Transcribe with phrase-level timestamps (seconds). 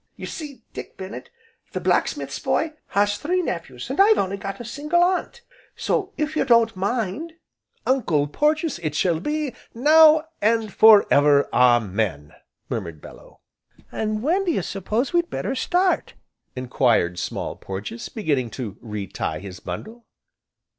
[0.15, 1.29] You see, Dick Bennet
[1.73, 5.41] the black smith's boy, has three uncles an' I've only got a single aunt,
[5.75, 7.33] so, if you don't mind"
[7.85, 12.33] "Uncle Porges it shall be, now and for ever, Amen!"
[12.67, 13.37] murmured Bellew.
[13.91, 16.15] "An' when d'you s'pose we'd better start?"
[16.55, 20.07] enquired Small Porges, beginning to re tie his bundle.